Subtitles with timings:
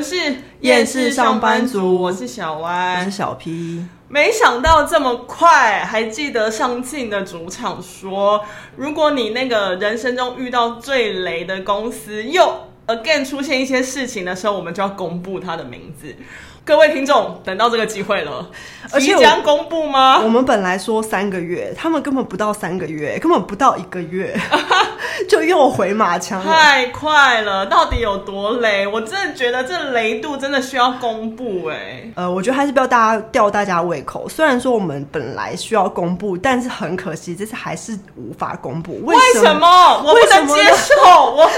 [0.00, 3.84] 们是厌世上班族，我是小歪，我是小 P。
[4.08, 8.42] 没想到这么快，还记得上次你的主场说，
[8.76, 16.16] 如果你那个人生中遇到最雷的公司又 again 出现一些事情的时候，我们就要公布他的名字。
[16.70, 18.48] 各位听众，等到这个机会了，
[18.92, 20.20] 而且即将公布吗？
[20.22, 24.38] 我们本来说三个月，他们根本不到三个月，根本不到一个月，
[25.28, 27.66] 就又回马枪了，太快了！
[27.66, 28.86] 到底有多雷？
[28.86, 32.08] 我真的觉得这雷度真的需要公布哎。
[32.14, 34.28] 呃，我觉得还是不要大家吊大家胃口。
[34.28, 38.96] 虽然说我们本来需要公布，但是很可惜，这次还是无法公布。
[39.04, 40.04] 为什么？
[40.14, 40.46] 为什么？
[40.46, 41.50] 我不能接受，我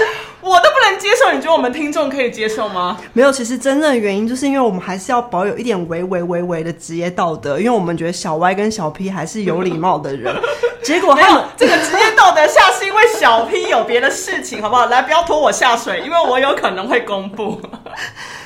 [0.43, 1.31] 我都不能接受。
[1.31, 2.97] 你觉得我们听众可以接受吗？
[3.13, 5.13] 没有，其实真正的原因就是因为我们还是。
[5.13, 10.35] 要保有一点维维维维的职业道德，因为我们觉得小歪跟小 P 还是有礼貌的人。
[10.81, 14.87] 结果还有这个职业道德下是因为小 P 有别的事情，好不好？
[14.87, 17.61] 来，不要拖我下水，因为我有可能会公布。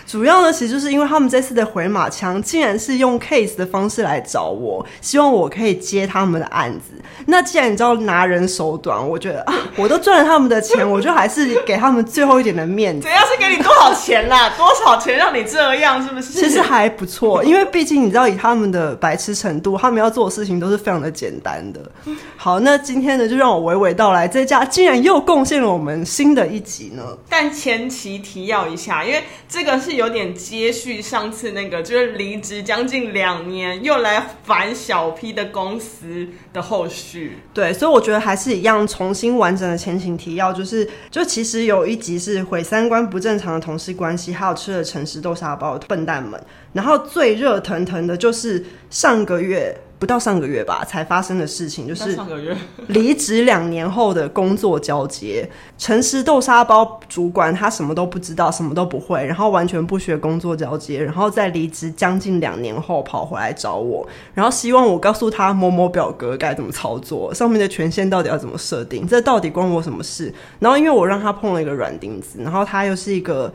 [0.08, 6.94] 主要呢，其实就是因为他们这次的回马枪，竟然是用 case 的方式来找我，希望我可以接他们的案子。
[7.26, 13.02] 那既然你知道拿人手短，我觉得啊，我都赚了他们的钱，我就还是给他们最后一点的面子。
[13.02, 14.50] 怎样是给你多少钱啦？
[14.56, 16.02] 多少钱让你这样？
[16.02, 16.32] 是不是？
[16.32, 21.82] 其实还不错，因为毕竟你知道，以他们的白痴程度，他们要做的事情都是非常的简单的。
[22.38, 27.04] 好，那今天呢，就让我娓娓道来，这家竟然又贡献了我们新的一集呢。
[27.28, 29.97] 但前期提要一下，因为这个是。
[29.98, 37.40] 有点接续上次那个，就是离职将近两年又来反小 P 的公司的后续。
[37.54, 49.76] 对，所以我觉得还是一样，重新完整的前情提要，就是就其实有一集是毁三观不正常的同事关系，还有吃了诚实豆沙包笨蛋们，然后最热腾腾的就是上个月。
[50.00, 52.56] 不到上个月吧，才发生的事情就是上个月
[52.90, 55.50] 离职两年后的工作交接。
[55.78, 70.34] 诚实豆沙包主管他什么都不知道，什么都不会，然后完全不学工作交接，然后在离职将近两年后跑回来找我，然后希望我告诉他某某表格该怎么操作，上面的权限到底要怎么设定，这到底关我什么事？
[70.60, 73.52] 然后因为我让他碰了一个软钉子，然后他又是一个。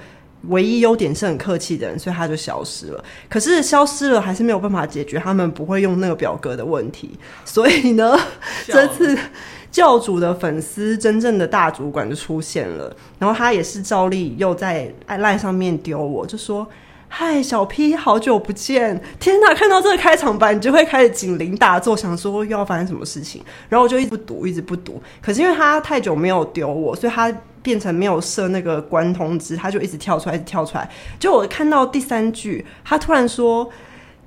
[0.48, 3.04] 唯一优点是很客气的人，所以他就消失了。
[3.28, 7.10] 可是消失了还是没有办法解决他们不会用那个表格的问题。
[7.44, 8.18] 所以呢，
[8.66, 9.16] 这次
[9.70, 16.66] 教主的粉丝真正的大主管就出现了，然后他也是照例又在 LINE 上面丢我，就说。
[17.14, 18.98] 嗨，小 P，好久不见！
[19.20, 23.44] 天呐，看到这个开场白，你就会开始警铃大作，想说又要发生什么事情。
[23.68, 24.98] 然后我就一直不读，一直不读。
[25.20, 27.30] 可是因为他太久没有丢我，所以他
[27.62, 30.88] 变成没有设那个关通知，他就一直跳出来，一直跳出来。
[31.20, 33.70] 就我看到第三句，他突然说。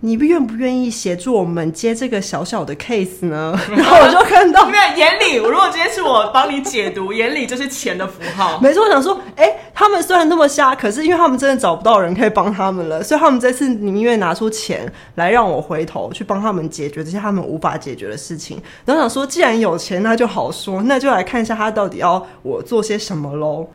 [0.05, 3.59] 你愿不愿意协助我们接这个小小的 case 呢？
[3.75, 8.59] 然后我就看到，因为眼里，如果今天是我帮你解读，眼里就是钱的符号。
[8.61, 18.61] 没错，我想说，哎、欸，他们虽然那么瞎，可是因为他们真的找不到人可以帮他们了，所以他们这次宁愿拿出钱来让我回头去帮他们解决这些他们无法解决的事情。
[18.85, 23.67] 然后想说，既然有钱，那就好说，那就来看一下他到底要我做些什么喽。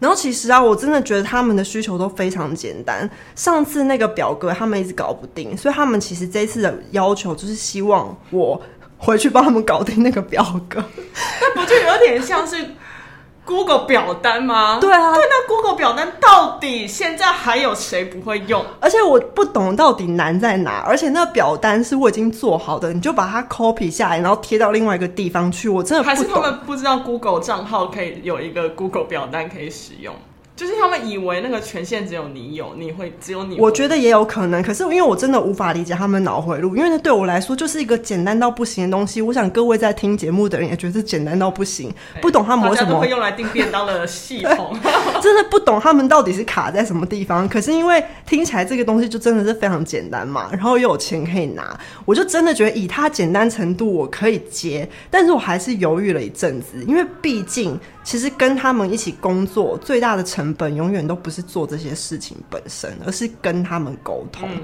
[0.00, 3.08] 然后其实啊，我真的觉得他们的需求都非常简单。
[3.34, 8.60] 上次那个表格他们一直搞不定，所以他们其实这次的要求就是希望我
[8.96, 10.82] 回去帮他们搞定那个表格。
[11.40, 12.56] 那不就有点像是
[13.48, 14.76] ？Google 表单吗？
[14.78, 18.62] 对啊，对，那 Google 表单到底现在还有谁不会用？
[18.78, 20.84] 而且我不懂到底难在哪。
[20.86, 25.66] 而且那表单是我已经做好的，你就把它 copy 下来，然后贴到另外一个地方去。
[25.66, 26.14] 我真的不懂。
[26.14, 30.14] 还是他们不知道 Google 账号可以有一个 Google 表单可以使用。
[30.58, 33.56] 就是他们以为那个权限只有你有，你会只有你。
[33.60, 39.22] 我觉得也有可能，可是因为我真的无法理解他们脑回路，因为那对我来说就是一个简单到不行的东西。
[39.22, 44.76] 我想各位在听节目的人也觉得简单到不行，不懂他们为什么会用来订便当的系统，
[45.22, 47.48] 真的不懂他们到底是卡在什么地方。
[47.48, 57.78] 可是因为听起来这个东西就真的是非常简单嘛，然后又有钱可以拿，我就真的觉得以它简单程度我可以接，但是我还是犹豫了一阵子，因为毕竟。
[58.04, 64.48] 其实跟他们一起工作最大的成本，永远都不是做这些事情本身，而是跟他们沟通。
[64.50, 64.60] 嗯、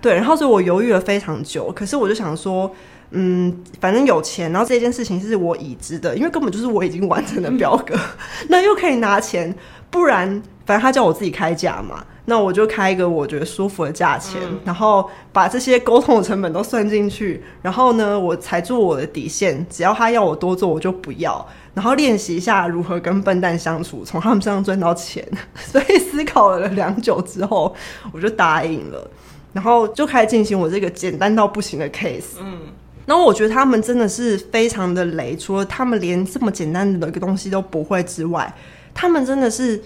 [0.00, 1.72] 对，然后所以我犹豫了非常久。
[1.72, 2.70] 可是我就想说，
[3.10, 8.00] 嗯，反正有钱，然后这件事情是我已知的，因为根本就是我已经完成的表格，嗯、
[8.50, 9.54] 那又可以拿钱，
[9.90, 10.28] 不然
[10.66, 21.44] 反正他叫我自己开价嘛，那我就开一个我觉得舒服的价钱，嗯、然后把这些沟通的成本都算进去，然后呢，我才做我的底线，只要他要我多做，我就不要。
[21.72, 25.26] 然后练习一下如何跟笨蛋相处，从他们身上赚到钱。
[25.56, 27.74] 所以思考了良久之后，
[28.12, 29.10] 我就答应了。
[29.54, 32.36] 然后就开始进行我这个简单到不行的 case。
[32.42, 32.58] 嗯，
[33.06, 38.52] 然后我觉得他们真的是非常的雷，除了他们连这么简单的一个东西都不会之外，
[38.92, 39.80] 他们真的是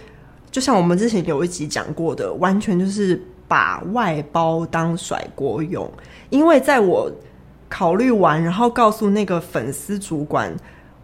[0.52, 5.90] 就像我们之前有一集讲过的，完全就是把外包当甩锅用。
[6.28, 7.10] 因为在我
[7.70, 10.54] 考虑完，然后告诉那个粉丝主管，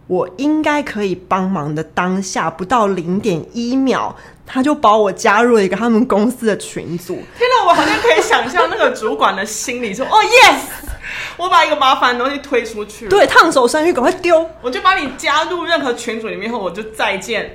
[0.05, 4.15] 我应该可以帮忙的当下，不到零点一秒，
[4.45, 7.15] 他就把我加入了一个他们公司的群组。
[7.15, 10.59] 天哪，我好像可以想象那个主管的心里说：“哦，yes，
[11.37, 17.49] 我把一个麻烦的东西推出去，对，烫手山芋，赶快丢，我就把你加入任何群组里面后，我就再见。”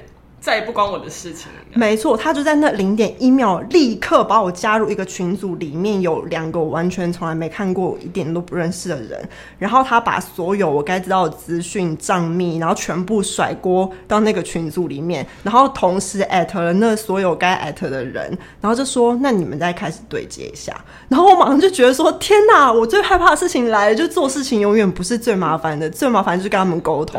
[0.45, 1.59] 再也不关我的事情了。
[1.73, 9.27] 没错，他就在那零点一秒，立刻把我加入一个群组，里面有两个我完全从来没看过、一点都不认识的人。
[9.59, 22.71] 然后他把所有我该知道的资讯、账密，然后全部甩锅到那个群组里面，然后同时艾特了那所有该艾特的人，然后就说：“那你们再开始对接一下。”然后我马上就觉得说：“天哪！
[22.71, 27.19] 我最害怕的事情来了，就做事情永远不是最麻烦的，最麻烦就是跟他们沟通。”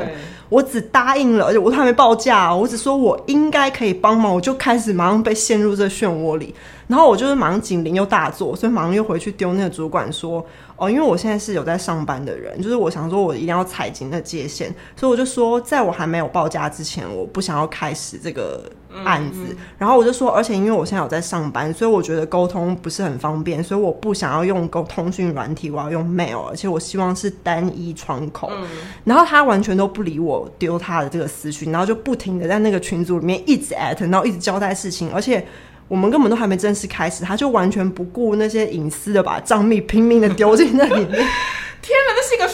[0.56, 6.56] 我只答应了，而且我还没报价，我只说我应该可以帮忙，我就开始马上被陷入这漩涡里，
[6.88, 10.46] 然后我就是马上警铃又大作，所以马上又回去丢那个主管说。
[10.78, 18.70] 哦，因为我现在是有在上班的人，就是我想说，我一定要踩紧那界限，所以我就说，在我还没有报价之前，我不想要开始这个
[19.04, 19.40] 案子。
[19.42, 19.58] 嗯嗯。
[19.78, 28.50] 然后我就说，而且因为我现在有在上班，所以我觉得沟通不是很方便，所以我不想要用沟通讯软体，我要用 mail，而且我希望是单一窗口。
[28.52, 28.68] 嗯。
[29.04, 35.46] 然后他完全都不理我丢他的这个私讯，然后就不停的在那个群组里面一直 at，然后一直交代事情，而且。
[35.88, 41.24] 我们根本都还没正式开始，他就完全不顾那些隐私的把账密拼命的丢进那里面。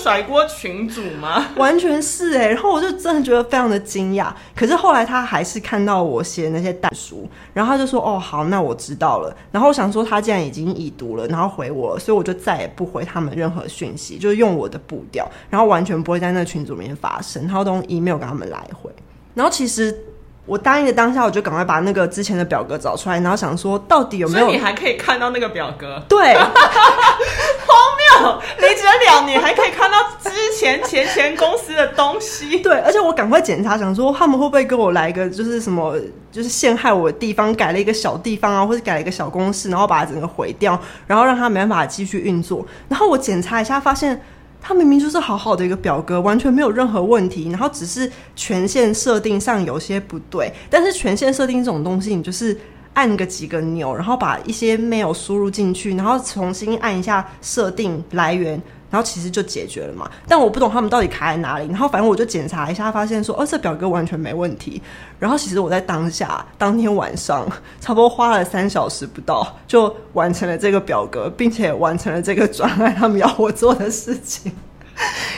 [0.01, 1.49] 甩锅群主吗？
[1.57, 4.33] 完全是哎、欸，然后我就真的觉得非常的惊讶。
[4.55, 18.89] 可是后来他还是看到我写的那些蛋书，然后他就说：“哦，好，那我知道了。”然后我想说他既然已经已读了，然后回我了，所以我就再也不回他们任何讯息，就是用我的步调，然后完全不会在那群组里面发生，然后都用 email 跟他们来回。
[19.35, 20.05] 然后其实。
[20.47, 24.49] 我答应的当下，我就赶快把那个之前的表格找出来，然后想说到底有没有？
[24.49, 26.01] 你还可以看到那个表格？
[26.09, 27.77] 对， 荒
[28.23, 28.39] 谬！
[28.59, 32.59] 离职了两年，还可以看到之前前前公司的东西。
[32.59, 35.95] 对，而且我赶快检查，想说他们会不会跟我来一个就是什么，
[36.31, 42.65] 就是陷害我的地方，改了一个小地方啊，或者改了一个小公式，然后把它整个毁掉，然后让他没办法继续运作。
[42.87, 44.21] 然后我检查一下，发现。
[44.63, 50.53] 他明明就是好好的一个表格，完全没有任何问题，然后只是权限设定上有些不对。
[50.69, 52.55] 但是权限设定这种东西，你就是
[52.93, 58.61] 按个几个钮，然后把一些 mail 输入进去，然后重新按一下设定来源。
[58.89, 61.67] 然后其实就解决了嘛，但我不懂他们到底卡在哪里。
[61.69, 64.81] 然后反正我就检查一下，发现说，哦，这表格完全没问题。
[65.17, 67.47] 然后其实我在当下当天晚上，
[67.79, 74.51] 差不多花了三小时不到，就完成了这个表格，并且完成了这个专案他们要我做的事情。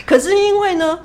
[0.04, 0.98] 可是因为呢。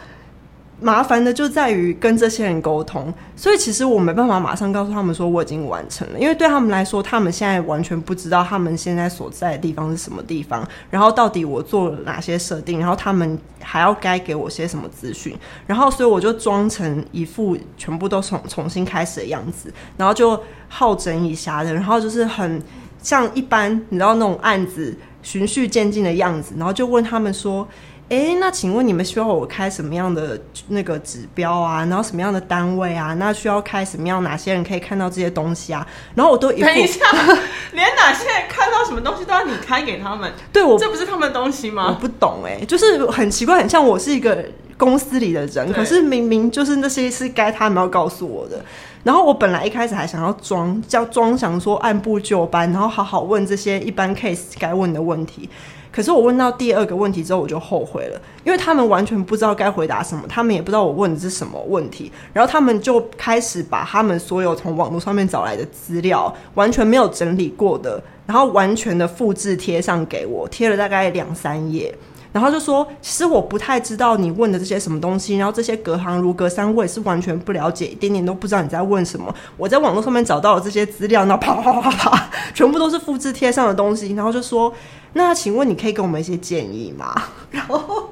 [0.81, 15.37] 麻烦的就在于跟这些人沟通，所以其实我没办法马上告诉他们说我已经完成了，因为对他们来说，他们现在完全不知道他们现在所在的地方是什么地方，然后到底我做了哪些设定，然后他们还要该给我些什么资讯，
[15.67, 22.63] 然后所以我就装成一副全部都从重新开始的样子，然后就好整以暇的，然后就是很
[23.03, 27.67] 像一般你知道那种案子循序渐进的样子，然后就问他们说。
[28.09, 31.85] 哎，那请问你们需要我开什么样的那个指标啊？
[31.85, 33.13] 然后什么样的单位啊？
[33.19, 34.23] 那需要开什么样？
[34.25, 35.87] 哪些人可以看到这些东西啊？
[36.15, 37.05] 然后我都一等一下，
[37.73, 40.33] 连哪些人看到什么东西都要你开给他们？
[40.51, 41.87] 对，我这不是他们的东西吗？
[41.89, 44.43] 我不懂哎，就是很奇怪，很像我是一个
[44.79, 48.65] 公司里的人，可是明明就是那些是该他们要告诉我的。
[49.05, 55.49] 然后我本来一开始还想要装，叫装想说按部就班，然后好好问这些一般 case 该问的问题。
[55.91, 71.93] 可是我问到第二个问题之后，我就后悔了，因为他们完全不知道该回答什么，他们也不知道我问的是什么问题，然后他们就开始把他们所有从网络上面找来的资料，完全没有整理过的，然后完全的复制贴上给我，贴了大概两三页。
[72.31, 79.35] 然后就说，其实我不太知道你问的这些什么东西，然后这些隔行如隔山，我也是完全不了解，一点点都不知道你在问什么。
[79.57, 84.13] 我在网络上面找到了这些资料，然后啪啪啪啪，全部都是复制贴上的东西。
[84.13, 84.71] 然后就说，
[85.15, 87.15] 那请问你可以给我们一些建议吗？
[87.51, 88.11] 然后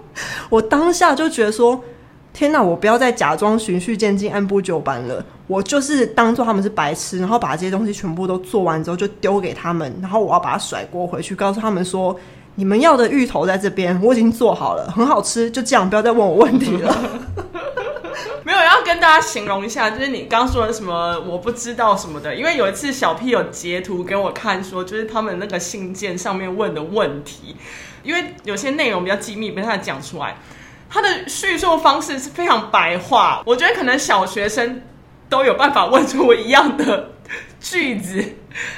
[0.48, 1.78] 我当下就觉得说，
[2.32, 12.18] 天哪，我不要再假装循序渐进、按部就班了，我就是当做他们是白痴，然后把这些东西全部都做完之后就丢给他们，然后我要把它甩锅回去，告诉他们说。
[12.56, 16.96] 你们要的芋头在这边，我已经做好了，很好吃，就这样，不要再问我问题了。
[18.44, 27.56] 没有，要跟大家形容一下，就是你刚说的什么我不知道什么的，因为有一次小 P 有截图给我看，说就是他们那个信件上面问的问题，
[28.02, 30.36] 因为有些内容比较机密，没办法讲出来。
[30.88, 34.80] 他的叙述方式是非常白话，我觉得可能小学生
[35.28, 37.10] 都有办法问出我一样的
[37.60, 38.24] 句子。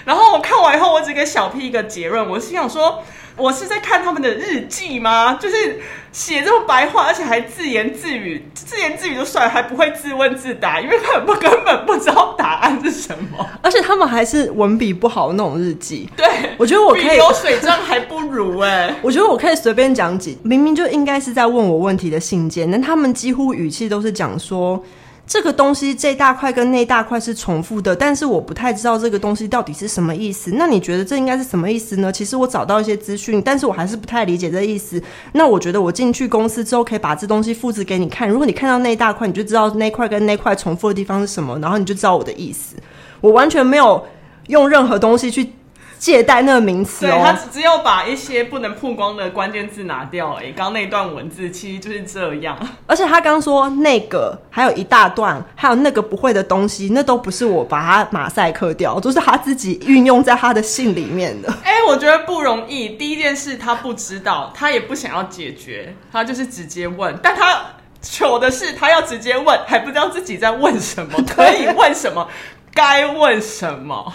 [0.04, 3.04] 然后我看完以后，我只给小 P 一个结论，我心想说。
[3.38, 5.34] 我是在看他们的日记吗？
[5.40, 5.80] 就是
[6.10, 13.46] 写这么白话，而且还自言自语，自言自语就算了，还不会自问自答，因为他们不根本不知道答案是什么。
[13.62, 16.08] 而且他们还是文笔不好的那种日记。
[16.16, 16.26] 对，
[16.58, 18.94] 我觉得我可以流水账还不如哎、欸。
[19.02, 24.82] 我觉得我可以随便讲几，明明就应该是在问我问题的信件，但他们几乎语气都是讲说。
[25.28, 30.50] 这个东西这大块跟那大块是重复的，但是我不太知道这个东西到底是什么意思。
[30.54, 32.10] 那你觉得这应该是什么意思呢？
[32.10, 35.00] 其实我找到一些资讯，但是我还是不太理解这意思。
[35.32, 38.26] 那我觉得我进去公司之后可以把这东西复制给你看。
[38.26, 42.76] 如果你看到那大块，你就知道那块跟那块重复的地方是什么，然后你就知道我的意思。
[43.20, 44.02] 我完全没有
[44.46, 45.52] 用任何东西去。
[45.98, 50.52] 借贷那个名词哦，对，他只有把一些不能曝光的关键字拿掉而已。
[50.52, 61.52] 刚刚那段文字其实就是这样，而且他刚说那个还有一大段，还有那个不会的东西，那都不是我把它马赛克掉，都是他自己运用在他的信里面的。
[61.64, 62.90] 哎、欸，我觉得不容易。
[62.90, 67.18] 第一件事他不知道，他也不想要解决，他就是直接问。
[67.22, 67.60] 但他
[68.00, 72.28] 糗的是，他要直接问，还不知道自己在问什么，可以问什么，
[72.72, 74.12] 该问什么。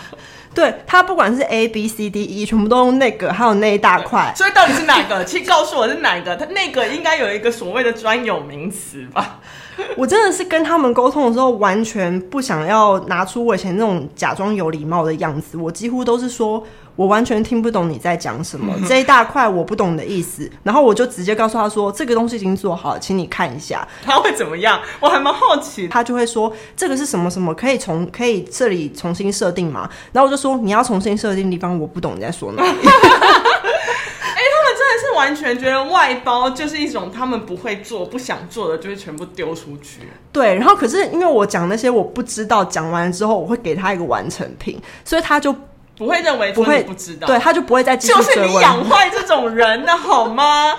[0.54, 4.34] 对，他不管是 A B C D E，全部都用那个，还有那一大块。
[4.36, 5.24] 所以到底是哪个？
[5.26, 6.36] 请告诉我是哪个？
[6.36, 9.40] 他那个应该有一个所谓的专有名词吧？
[9.98, 15.58] 我真的是跟他们沟通的时候，完全不想要拿出我以前那种假装有礼貌的样子。
[15.58, 16.64] 我几乎都是说。
[16.96, 23.88] 我完全听不懂你在讲什么，这一大块我不懂的意思，然后我就直接告诉他说，这个东西已经做好了，请你看一下。
[24.04, 24.80] 他会怎么样？
[25.00, 25.88] 我还蛮好奇。
[25.88, 29.90] 他就会说，这个是什么什么，可以从可以这里重新设定吗？
[30.12, 32.70] 然后我就说，你要重新设定的地方我不懂你在说哪里。
[32.70, 40.02] 哎、欸，他们真的是完全觉得外包就是一种他们不会做、不想做的，就是全部丢出去。
[40.32, 45.56] 对，然后可是因为我讲那些我不知道，讲完之后我会给他一个完成品，所以他就。
[46.04, 48.14] 不会认为不会不知道，对，他就不会再继续。
[48.14, 50.76] 就是你养坏这种人的好吗？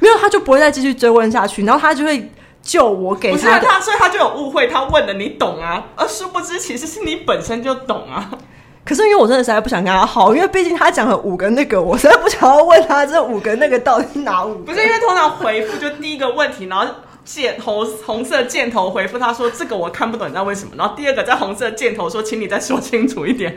[0.00, 2.30] 没有，他就不会再继续追问下去，然后他就会
[2.62, 3.36] 救我给他。
[3.36, 8.30] 不是他，所以他就有误会，他问的你懂啊，而殊不知其实是你本身就懂啊。
[8.84, 14.64] 可是因为我真的实在不想跟他好，因为毕竟他讲了五个那个，我实在不想要问他这五个那个到底是哪五个。
[14.64, 16.86] 不是因为通常回复就第一个问题，然后。
[17.22, 23.54] 箭头红色箭头回复他说：“这个我看不懂，你知道为什么？”然后第二个在红色箭头说：“请你再说清楚一点。”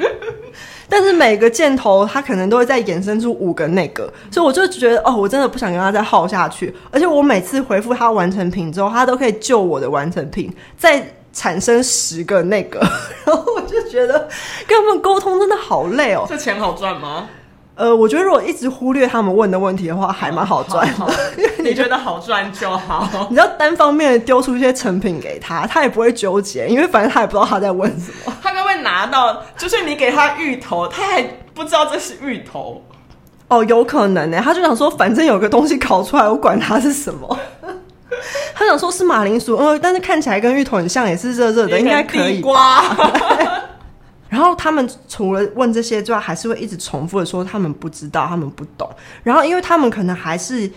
[0.95, 6.71] 但是每个箭头它可能都会再衍生出五个那个，所以我就觉得哦，我真的不想跟他再耗下去。
[6.91, 12.79] 而且我每次回复他完成品之后，他都可以救我的完成品再产生十个那个，
[13.25, 14.29] 然后我就觉得
[14.67, 16.27] 跟他们沟通真的好累哦。
[16.29, 17.27] 这钱好赚吗？
[17.75, 20.93] 呃，我觉得如果一直忽略他们问的问题的话，还蛮好赚的。
[20.93, 23.07] 好好 你，你觉得好赚就好。
[23.31, 28.33] 你要单方面的丢出一些成品给他，他也不会纠结，因为反正他也不知道他在问什么。
[28.43, 31.23] 他该会拿到，就是你给他芋头，他还
[31.55, 32.83] 不知道这是芋头。
[33.47, 34.39] 哦，有可能呢。
[34.43, 37.39] 他就想说，反正有个东西烤出来，我管它是什么。
[38.53, 42.43] 他想说是马铃薯，呃，但是看起来跟芋头很像，也是热热的，应该可以。
[44.33, 48.89] 然后他们除了问这些之外，还是会一直重复的说他们不知道，他们不懂。
[49.21, 50.67] 然后因为他们可能还是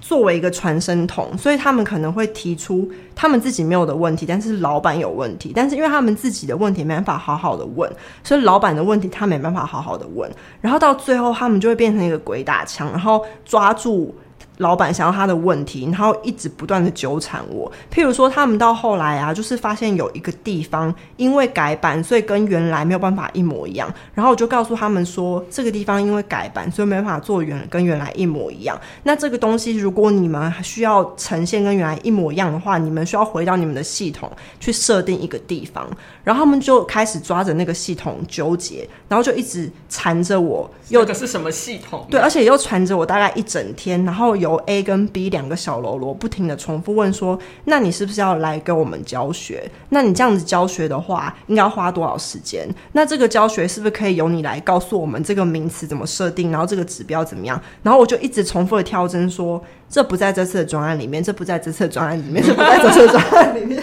[0.00, 5.52] 作为一个传声筒，所以他们可能会提出他们自己没有的问题，但是老板有问题。
[5.54, 7.88] 但是因为他们自己的问题没办法好好的问，
[8.24, 10.28] 所以老板的问题他没办法好好的问。
[10.60, 14.12] 然后到最后，他们就会变成一个鬼打墙，然后抓住。
[14.58, 17.70] 老板想要他的问题，然后一直不断的纠缠我。
[17.92, 23.92] 譬如说，他们到后来啊，就是发现有一个地方因为改版，所以跟原来没有办法一模一样。
[24.14, 28.80] 然后我就告诉他们说，这个地方因为改版，所以没办法做原跟原来一模一样。
[29.02, 34.30] 那这个东西，如果你们需要呈现跟原来一模一样的话，你们需要回到你们的系统
[34.60, 35.88] 去设定一个地方。
[36.24, 40.68] 然后他们就开始抓着那个系统纠结，然后就一直缠着我。
[40.88, 42.04] 有的是什么系统？
[42.10, 44.34] 对，而且又缠着我大概一整天，然后。
[44.34, 49.70] 由 A 跟 B 两个小喽啰不停的重复问说：“那你是不是要来给我们教学？
[49.90, 52.68] 那你这样子教学的话，应该要花多少时间？
[52.92, 63.82] 那这个教学是不是可以由你来告诉我们这个名词怎么设定，然后这个指标怎么样？”然后我就一直重复的跳针说：“这不在这次的专案里面，这不在这次的专案里面，这不在这次的专案里面。”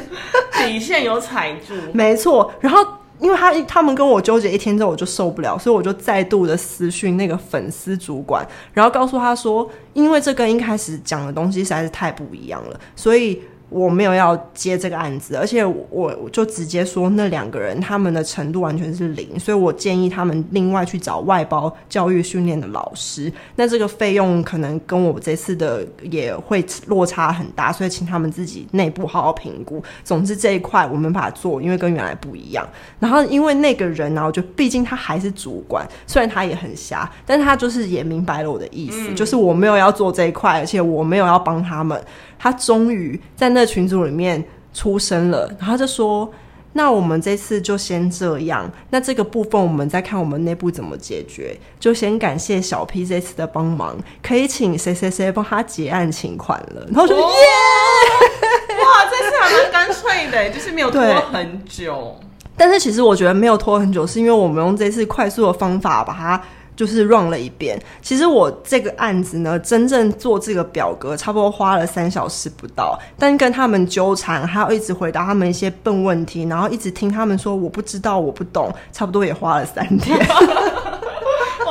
[0.66, 2.52] 底线有踩住，没错。
[2.60, 2.86] 然后。
[3.22, 13.40] 因为他他们跟我纠结一天之后，我就受不了，所以我就再度的私讯那个粉丝主管，然后告诉他说，因为这跟一开始讲的东西实在是太不一样了，所以
[13.72, 23.32] 我没有要接这个案子，而且我我就直接说那两个人他们的程度完全是零，所以我建议他们另外去找外包教育训练的老师。
[23.56, 29.82] 那这个费用可能跟我这次的也会落差很大，所以请他们自己内部好好评估。
[30.04, 32.68] 总之这一块我没办法做，因为跟原来不一样。
[33.00, 42.02] 然后因为那个人呢，我觉得毕竟他还是主管，虽然他也很瞎，但是他就是也明白了我的意思，嗯、就是我没有要做这一块，而且我没有要帮他们。
[42.42, 44.44] 他终于在那群组里面
[44.74, 46.28] 出声了，然后就说
[46.74, 51.56] ：“那我们这次就先这样，那这个部分我们再看我们内部怎么解决。
[51.80, 57.24] 就先感谢小 P 这次的帮忙，可以请谁谁谁帮他结案请款了。”然后说：“耶！
[57.24, 61.00] 哇，这次还蛮干脆的，就是没有拖
[61.32, 62.20] 很久。
[62.58, 66.42] 但是其实我觉得没有拖很久，是因为我们用这次快速的方法把它。”
[66.76, 67.82] 就是 run 了一遍。
[68.02, 80.18] 其实我这个案子呢，真正做这个表格差不多花了三小时不到，但跟他们纠缠，还要一直回答他们一些笨问题，然后一直听他们说我不知道，我不懂，差不多也花了三天。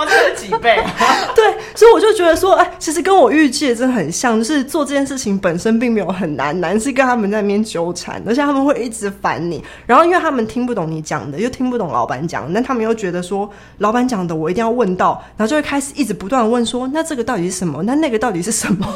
[0.01, 0.83] 哇，这是几倍？
[1.37, 9.63] 对，所以我就觉得说，哎，其实跟我预计的真的很像，就是做这件事情本身并没有很难，难是跟他们在那边纠缠，而且他们会一直烦你。
[9.85, 17.83] 然后因为他们听不懂你讲的，又听不懂老板讲的，但他们又觉得说老板讲的我一定要问到，然后就会开始一直不断问说，那这个到底是什么？
[17.83, 18.87] 那那个到底是什么？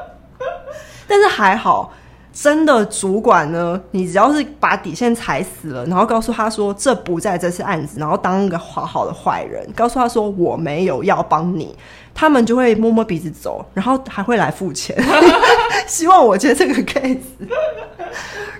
[1.08, 1.94] 但是还好。
[2.42, 3.78] 真的主管呢？
[3.90, 11.76] 你只要是把底线踩死了，然后告诉他说这不在这次案子，然后当个好好的坏人，告诉他说我没有要帮你，
[12.14, 14.96] 他们就会摸摸鼻子走，然后还会来付钱，
[15.86, 17.18] 希望我接这个 case。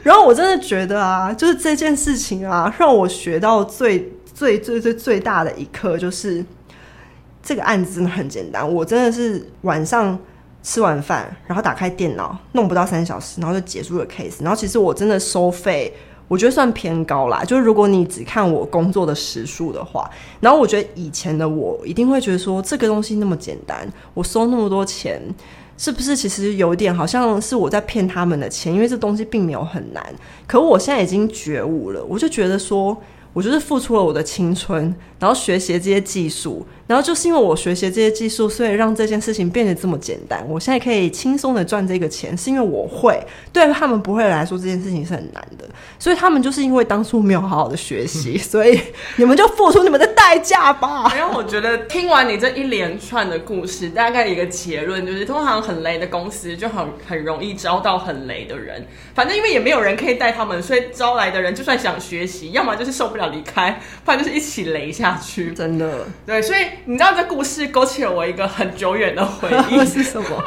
[0.03, 6.45] 然后我真的觉得啊，就是这件事情啊，让我学到最最最最最大的一课，就是
[7.43, 8.71] 这个案子真的很简单。
[8.71, 10.19] 我真的是晚上。
[10.63, 14.43] 吃完饭，然后打开电脑，弄不到三小时，然后就结束了 case。
[14.43, 15.93] 然后其实我真的收费，
[16.29, 17.43] 我觉得算偏高啦。
[17.43, 25.23] 就是如果你只看我工作的时数的话，然后我觉得以前的我一定会觉得说，这个东西那么简单，我收那么多钱，
[25.79, 28.73] 是不是其实有点好像是我在骗他们的钱？
[28.73, 30.05] 因为这东西并没有很难。
[30.47, 32.95] 可我现在已经觉悟了，我就觉得说，
[33.33, 36.67] 我就是付出了我的青春，然后学习这些技术。
[36.91, 40.45] 然后就是因为我学习这些技术，所以让这件事情变得这么简单。
[40.49, 43.25] 我现在可以轻松的赚这个钱，是因为我会。
[43.53, 45.65] 对他们不会来说，这件事情是很难的。
[46.01, 48.81] 所以他们就是因为当初没有好好的学习， 所以
[49.15, 51.13] 你们就付出你们的代价吧。
[51.17, 58.85] 然后我觉得听完你这一连串的故事，大概一个结论就是，通常很雷的公司就很很容易招到很雷的人。
[59.15, 65.53] 反正因为也没有人可以带他们，所以招来的人就算想学习，要么就是受不了离开，不然就是一起雷下去。
[65.53, 66.80] 真的，对，所以。
[66.87, 70.45] 你知道这故事勾起了我一个很久远的回忆 是什么？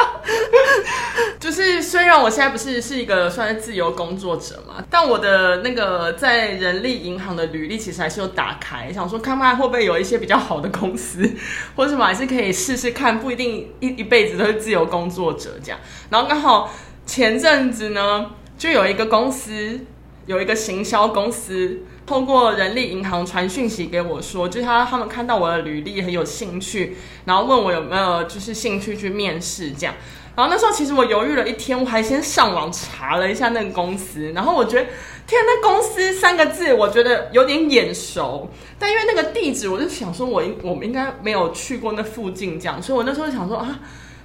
[1.39, 11.29] 就是虽然我现在不是是一个算是自由工作者嘛，但我的那个在人力银行的履历其实还是有打开，想说看看会不会有一些比较好的公司，
[11.75, 15.79] 或者什么还是可以试试看，不一定一一辈子都是自由工作者这样。
[16.09, 16.73] 然后刚好
[17.05, 19.81] 前阵子呢，就有一个公司，
[20.25, 21.83] 有一个行销公司。
[22.05, 29.95] 通过人力银行传讯息给我说，就是他他们看到我的履历很有兴趣，然后问我有没有就是兴趣去面试这样。
[30.35, 34.85] 然后那时候其实我犹豫了一天，我还先上网查了一下那个公司，然后我觉得
[35.27, 43.79] 天，那公司三个字我觉得有点眼熟，但因为那个地址，我就想说我应我们应该没有去过那附近这样，所以我那时候想说啊。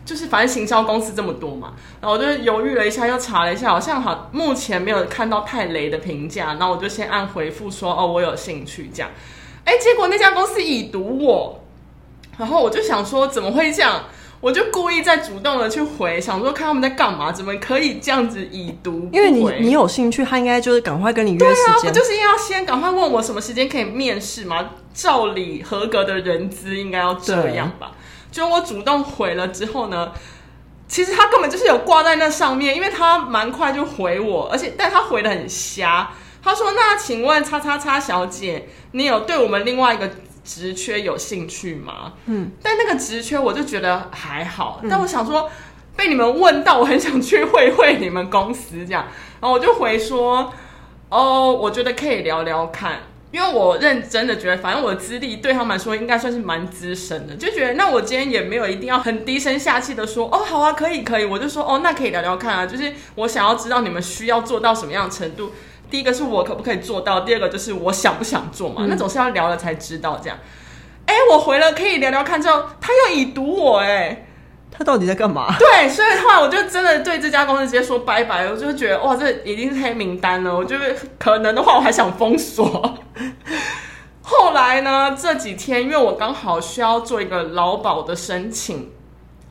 [0.09, 9.11] 就是反正行销公司这么多嘛，然后我就犹豫了一下，又查了一下，好像好目前没有看到太雷的评价，然后我就先按回复说哦，我有兴趣这样。
[9.67, 11.63] 哎，结果那家公司已读我，
[12.39, 14.05] 然后我就想说怎么会这样？
[14.41, 19.11] 我就故意在主动的去回，想说看他们在干嘛，怎么可以这样子已读？
[19.13, 21.55] 因为你你有兴趣，他应该就是赶快跟你约时间。
[21.55, 24.71] 对啊，不就是要先赶快问我什么时间可以面试吗？
[24.95, 27.93] 照理合格的人资应该要这样吧。
[28.31, 30.13] 就我主动回了之后呢，
[30.87, 36.11] 其实他根本就是有挂在那上面，因为他蛮快就回我，而且但他回的很瞎。
[36.41, 40.09] 他说：“那请问叉叉叉小姐，你有对我们另外一个
[40.45, 45.51] 职缺有兴趣吗？”嗯，但那个职缺我就觉得还好，但我想说
[45.97, 49.05] 被你们问到，我很想去会会你们公司这样，
[49.41, 50.51] 然后我就回说
[51.11, 65.53] ：“哦，我觉得可以聊聊看。”因为我认真的觉得，反正我的资历对他们来说应该算是蛮资深的，就觉得那我今天也没有一定要很低声下气的说哦，好啊，可以可以，我就说哦，那可以聊聊看啊，就是我想要知道你们需要做到什么样的程度。
[65.91, 70.39] 第一个是我可不可以做到，第二个就是我想不想做嘛，嗯、那总是要聊了才知道这样。
[71.07, 74.28] 哎，我回了可以聊聊看之后，他又已读我哎，
[74.71, 75.55] 他到底在干嘛？
[75.59, 80.55] 对，所以后来我就真的对这家公司直接说拜拜，我就觉得哇，这已经是黑名单了。
[80.55, 82.99] 我觉得可能的话，我还想封锁。
[84.23, 88.93] 后来呢，这几天因为我刚好需要做一个劳保的申请，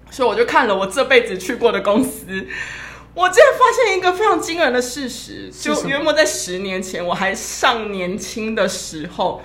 [0.09, 2.25] 所以我就看了我这辈子去过的公司，
[3.15, 9.41] 我竟然发现一个非常惊人的事实，就约莫在十年前我还尚年轻的时候，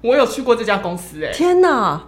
[0.00, 1.28] 我有去过这家公司，欸。
[1.28, 2.02] 哎，天哪！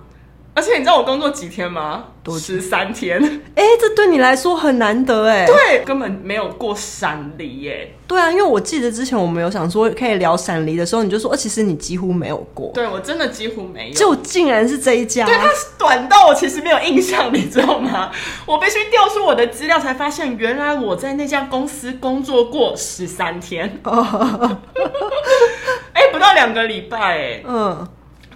[0.57, 2.05] 而且你知道我工作几天吗？
[2.25, 3.23] 多十三天。
[3.55, 5.45] 哎、欸，这对你来说很难得哎。
[5.45, 7.95] 对，根本没有过闪离耶。
[8.09, 12.71] 对啊，因为我记得之前我们有想说可以聊闪离的时候，你就说，其实你几乎没有过。
[12.73, 13.95] 对，我真的几乎没有。
[13.95, 15.27] 就竟然是这一家。
[15.27, 18.11] 对，它短到我其实没有印象，你知道吗？
[18.47, 23.79] 我必须调出我的资料才发现，原来我在那家公司工作过十三天。
[25.93, 27.43] 哎、欸，不到两个礼拜哎。
[27.47, 27.87] 嗯。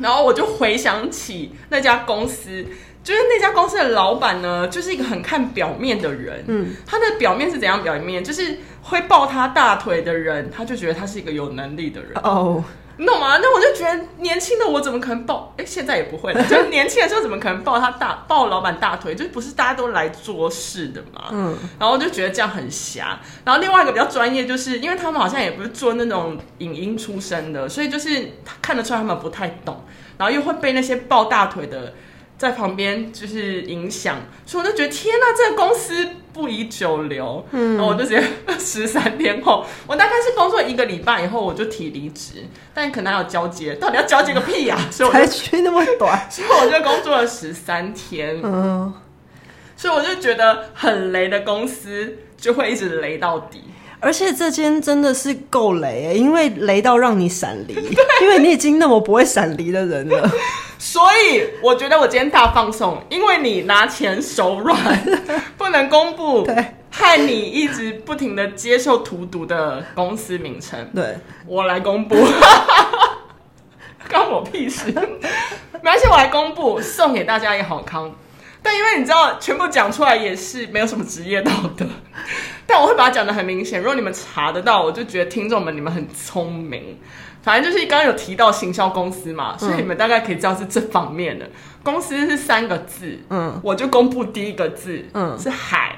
[0.00, 2.66] 然后我就回想起那家公司，
[3.04, 6.44] 就是那家公司的老板呢，就是一个很看表面的人。
[6.48, 8.24] 嗯，他的表面是怎样表面？
[8.24, 12.12] 就是会抱他大腿的人，他就觉得他是一个有能力的人。
[12.22, 12.64] 哦，
[13.00, 13.38] 你懂吗？
[13.38, 15.54] 那我就觉得年轻的我怎么可能抱？
[15.56, 16.44] 哎，现在也不会了。
[16.46, 19.14] 就年轻的时候怎么可能抱他大抱老板大腿？
[19.14, 21.30] 就不是大家都来做事的嘛。
[21.30, 23.18] 嗯，然后就觉得这样很瞎。
[23.42, 29.82] 然后另外一个比较专业，就是因为他们好像也不是做那种影音出身的，所以就是看得出来他们不太懂。
[30.18, 31.94] 然后又会被那些抱大腿的
[32.40, 37.46] 在旁边就是影响，所以我就觉得天哪，这个公司不宜久留。
[37.50, 38.24] 嗯，然后我就直接
[38.58, 42.36] 十三天后，我大概是工作一个礼拜以后我就提离职，
[42.72, 44.80] 但可能还有交接，到底要交接个屁呀、啊？
[44.90, 48.40] 所以我才去那么短，所以我就工作了十三天。
[48.42, 48.90] 嗯，
[49.76, 53.64] 所以我就觉得很雷的公司就会一直雷到底。
[54.00, 57.74] 而且这间真的是够雷欸，因为雷到让你闪离，
[58.22, 60.30] 因为你已经那么不会闪离的人了。
[60.78, 64.76] 所以我觉得我今天大放送，因为你拿钱手软，
[65.58, 70.90] 不能公布，对，害你一直不停的接受荼毒的公司名称。
[70.94, 72.16] 对，我来公布，
[74.10, 74.86] 关我屁事。
[74.86, 78.10] 没关系，我来公布，送给大家一个好康。
[78.62, 81.86] 但因为你知道，全部讲出来也是没有什么职业道德。
[82.66, 86.98] 但我会把它讲的很明显，如果你们查得到，我就觉得听众们你们很聪明。
[87.42, 91.48] 反正就是刚刚有提到行销公司嘛，所以你们大概可以知道是这方面的。
[91.82, 95.96] 公司是三个字，嗯，我就公布第一个字，嗯，是海，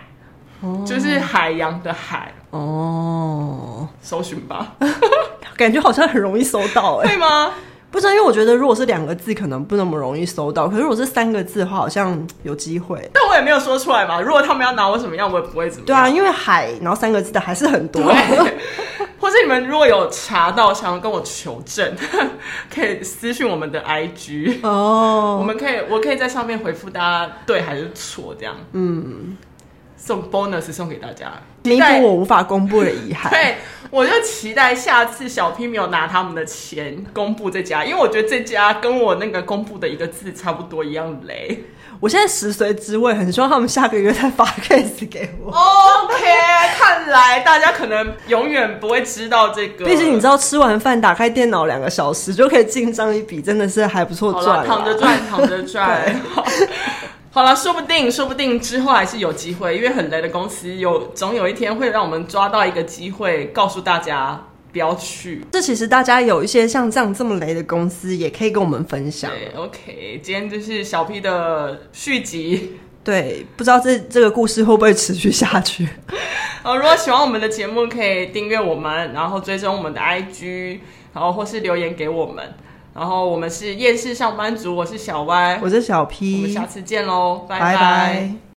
[0.60, 4.74] 哦，就是海洋的海，哦，搜寻吧，
[5.58, 7.52] 感觉好像很容易搜到，欸，哎，会吗？
[7.92, 10.66] 不知道，因为我觉得如果是两个字，可能不那么容易搜到。
[10.66, 13.08] 可是如果是三个字的话，好像有机会。
[13.12, 14.18] 但我也没有说出来嘛。
[14.18, 15.86] 如果他们要拿我怎么样，我也不会怎么样。
[15.86, 18.02] 对啊，因为海，然后三个字的还是很多。
[19.20, 21.94] 或者你们如果有查到，想要跟我求证，
[22.74, 25.36] 可以私信我们的 IG 哦。
[25.38, 28.56] 我们可以，我可以在上面回复大家对还是错这样。
[28.72, 29.36] 嗯。
[30.04, 33.30] 送 bonus 送给大家，弥补我无法公布的遗憾。
[33.30, 41.66] 对，我就期待下次小 P 没有拿他们的钱公布这家，因为我觉得这家跟我那个公布的一个字差不多一样雷。
[42.00, 45.52] 我现在食髓知味，很希望他们下个月再发 case 给我。
[45.52, 46.24] OK，
[46.76, 49.84] 看来大家可能永远不会知道这个。
[49.84, 54.66] 毕竟你知道，吃完饭打开电脑两个小时就可以进账一笔，真的是还不错赚。
[54.66, 56.12] 躺着赚，躺着赚。
[57.34, 65.42] 好了，说不定，说不定之后还是有机会，因为很雷的公司有总有一天会让我们抓到一个机会，告诉大家不要去。
[65.50, 69.30] 这其实大家有一些像这样这么雷的公司，也可以跟我们分享。
[69.30, 72.78] 对，OK，今天就是小 P 的续集。
[73.02, 75.88] 对，不知道这这个故事会不会持续下去。
[76.62, 80.80] 呃，如果喜欢我们的节目，可以订阅我们，然后追踪我们的 IG，
[81.14, 82.54] 然后或是留言给我们。
[82.94, 87.74] 然后我们是夜市上班族，我是小歪，我是小 P，我们下次见喽，拜拜。
[87.74, 88.42] 拜拜。